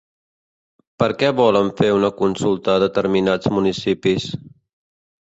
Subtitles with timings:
[1.03, 4.31] Per què volen fer una consulta a determinats municipis?